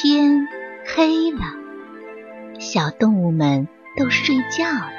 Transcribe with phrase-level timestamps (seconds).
[0.00, 0.46] 天
[0.86, 1.40] 黑了，
[2.60, 3.66] 小动物们
[3.96, 4.92] 都睡觉了。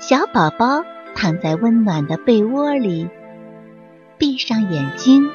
[0.00, 0.82] 小宝宝
[1.14, 3.10] 躺在温暖的被窝里，
[4.16, 5.28] 闭上眼睛，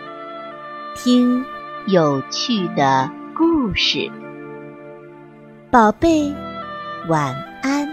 [0.96, 1.46] 听
[1.86, 3.08] 有趣的
[3.38, 4.12] 故事。
[5.70, 6.34] 宝贝，
[7.08, 7.88] 晚安。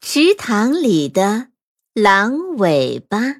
[0.00, 1.50] 池塘里的。
[1.92, 3.39] 狼尾巴。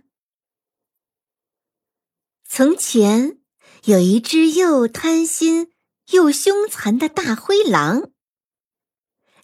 [2.53, 3.39] 从前
[3.85, 5.71] 有一只又贪心
[6.11, 8.11] 又凶残的大灰狼，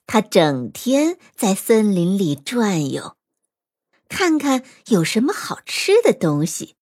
[0.09, 3.17] 它整天在森林里转悠，
[4.09, 6.75] 看看有什么好吃的东西。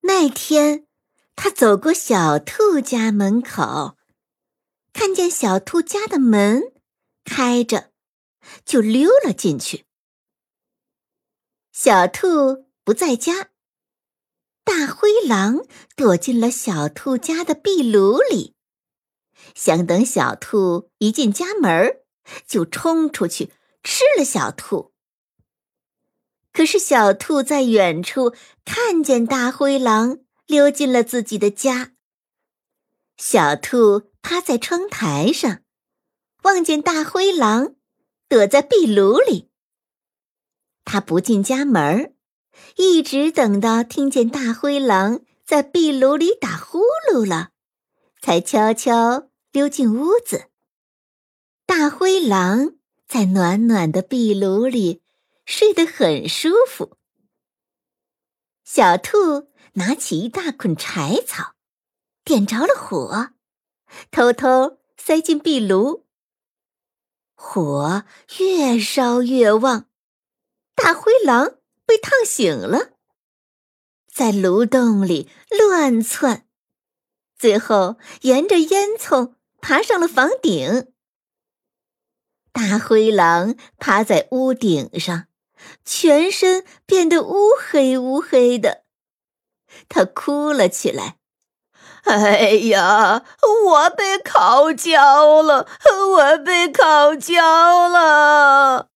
[0.00, 0.88] 那天，
[1.36, 3.96] 他走过小兔家门口，
[4.92, 6.60] 看见小兔家的门
[7.24, 7.92] 开着，
[8.64, 9.86] 就溜了进去。
[11.70, 13.51] 小兔不在家，
[14.64, 18.54] 大灰狼躲进了小兔家的壁炉里，
[19.54, 22.00] 想等小兔一进家门
[22.46, 23.52] 就冲出去
[23.82, 24.92] 吃了小兔。
[26.52, 31.92] 可是小兔在远处看见大灰狼溜进了自己的家，
[33.16, 35.62] 小兔趴在窗台上，
[36.42, 37.74] 望见大灰狼
[38.28, 39.50] 躲在壁炉里。
[40.84, 42.14] 他不进家门
[42.76, 46.80] 一直等到听见大灰狼在壁炉里打呼
[47.12, 47.50] 噜了，
[48.20, 50.48] 才悄悄溜进屋子。
[51.66, 55.02] 大灰狼在暖暖的壁炉里
[55.44, 56.96] 睡得很舒服。
[58.64, 61.54] 小兔拿起一大捆柴草，
[62.24, 63.30] 点着了火，
[64.10, 66.06] 偷偷塞进壁炉。
[67.34, 68.04] 火
[68.38, 69.88] 越烧越旺。
[70.74, 71.56] 大灰狼
[71.92, 72.92] 被烫醒了，
[74.10, 76.46] 在炉洞里乱窜，
[77.38, 80.90] 最后沿着烟囱爬上了房顶。
[82.50, 85.26] 大灰狼趴在屋顶上，
[85.84, 88.84] 全身变得乌黑乌黑的，
[89.90, 91.18] 他哭了起来
[92.04, 93.22] ：“哎呀，
[93.66, 95.68] 我被烤焦了，
[96.16, 98.88] 我被烤焦了！”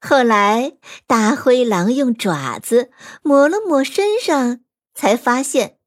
[0.00, 2.90] 后来，大灰狼用爪子
[3.22, 4.60] 抹了抹身上，
[4.94, 5.78] 才发现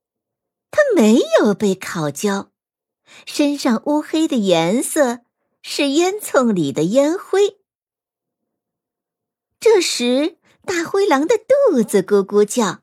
[0.70, 2.52] 它没有被烤焦，
[3.26, 5.22] 身上乌黑的颜色
[5.64, 7.58] 是烟囱里的烟灰。
[9.60, 12.82] 这时，大灰狼的肚子咕咕叫，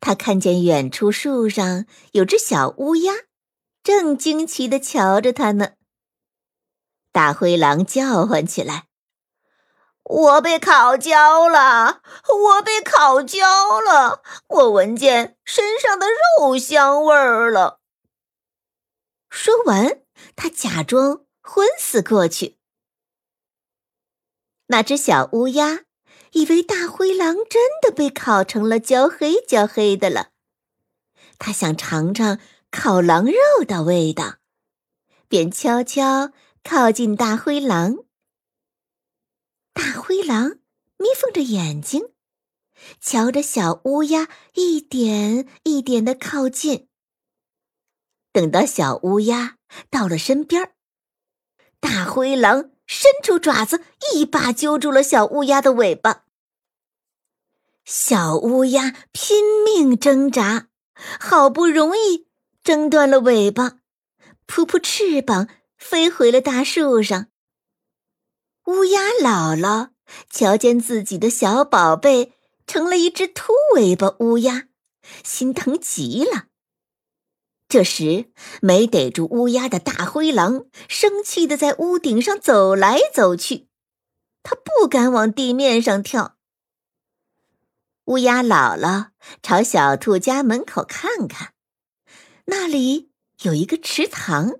[0.00, 3.12] 他看见远处树上有只小乌鸦，
[3.82, 5.72] 正惊奇地瞧着他呢。
[7.12, 8.89] 大灰狼叫唤起来。
[10.10, 17.78] 我被烤焦了，我被烤焦了，我闻见身上的肉香味儿了。
[19.28, 20.02] 说完，
[20.34, 22.58] 他假装昏死过去。
[24.66, 25.82] 那只小乌鸦
[26.32, 30.30] 以为大灰狼真的被烤成了焦黑焦黑的了，
[31.38, 32.40] 它想尝尝
[32.72, 34.38] 烤狼肉的味道，
[35.28, 36.32] 便悄悄
[36.64, 37.98] 靠近大灰狼。
[39.72, 40.58] 大灰狼
[40.96, 42.10] 眯缝着眼睛，
[43.00, 46.88] 瞧着小乌鸦一点一点的靠近。
[48.32, 49.56] 等到小乌鸦
[49.90, 50.72] 到了身边，
[51.80, 53.82] 大灰狼伸出爪子，
[54.14, 56.24] 一把揪住了小乌鸦的尾巴。
[57.84, 62.28] 小乌鸦拼命挣扎，好不容易
[62.62, 63.80] 挣断了尾巴，
[64.46, 67.28] 扑扑翅膀飞回了大树上。
[68.66, 69.90] 乌鸦姥姥
[70.28, 72.34] 瞧见自己的小宝贝
[72.66, 74.68] 成了一只秃尾巴乌鸦，
[75.24, 76.46] 心疼极了。
[77.68, 83.68] 这时，没逮住乌鸦的大灰狼生气的在屋顶上走来走去，
[84.42, 86.36] 他不敢往地面上跳。
[88.06, 89.10] 乌鸦姥姥
[89.42, 91.54] 朝小兔家门口看看，
[92.46, 94.54] 那里有一个池塘。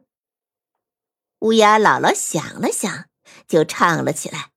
[1.40, 3.09] 乌鸦姥姥想了想。
[3.46, 4.50] 就唱了起来：“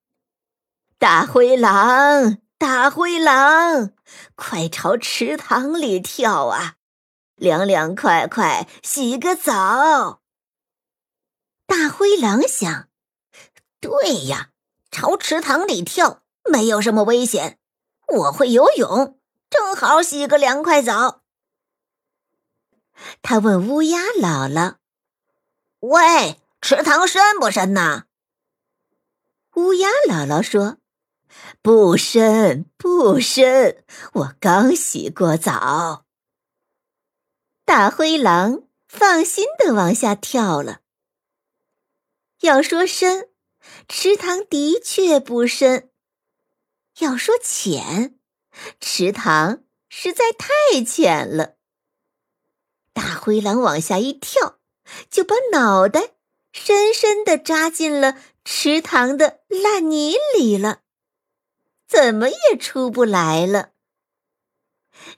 [0.99, 3.91] 大灰狼，大灰狼，
[4.35, 6.75] 快朝池塘里跳啊！
[7.35, 10.21] 凉凉快快洗个澡。”
[11.65, 12.87] 大灰狼想
[13.81, 14.49] ：“对呀，
[14.91, 17.57] 朝池塘里跳没有什么危险，
[18.07, 21.23] 我会游泳，正好洗个凉快澡。”
[23.23, 24.75] 他问乌鸦姥姥
[25.79, 28.03] ：“喂，池塘深不深呢？”
[29.55, 30.77] 乌鸦姥姥说
[31.61, 33.83] ：“不深，不深，
[34.13, 36.05] 我刚洗过澡。
[37.63, 40.79] 大灰狼放心的往下跳了。
[42.41, 43.29] 要说深，
[43.87, 45.89] 池塘的确不深；
[46.99, 48.19] 要说浅，
[48.79, 51.57] 池塘实在太浅了。
[52.91, 54.59] 大灰狼往下一跳，
[55.11, 56.15] 就把脑袋
[56.51, 60.79] 深深的扎进了池塘的烂泥里了，
[61.87, 63.69] 怎么也出不来了。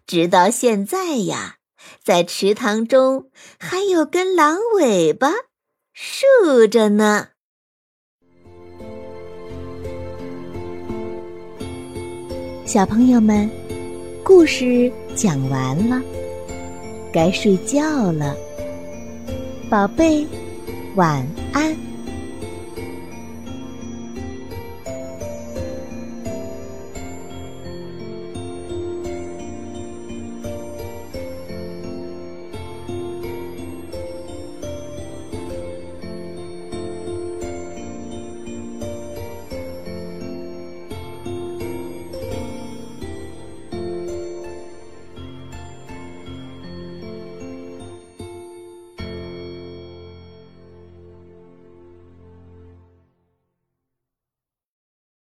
[0.05, 1.57] 直到现在呀，
[2.03, 5.31] 在池塘中还有根狼尾巴
[5.91, 7.29] 竖着呢。
[12.65, 13.49] 小朋友们，
[14.23, 16.01] 故事讲完了。
[17.11, 18.35] 该睡觉了，
[19.69, 20.27] 宝贝，
[20.95, 21.94] 晚安。